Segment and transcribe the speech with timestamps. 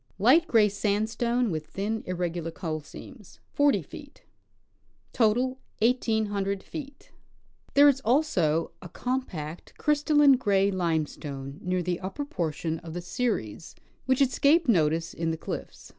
[0.17, 3.85] Light gray sandstone, with thin, irregular coal seams Total....,.
[5.77, 6.65] 1,800"
[7.75, 13.75] There is also a compact, crystalline, gray limestone near tlie upper portion of the series,
[14.07, 15.89] which escaped notice in the cliffs.